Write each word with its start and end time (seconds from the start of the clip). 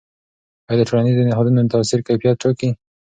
آیا 0.67 0.77
د 0.79 0.81
ټولنیزو 0.89 1.27
نهادونو 1.29 1.71
تاثیر 1.73 1.99
کیفیت 2.07 2.35
ټاکي؟ 2.41 2.69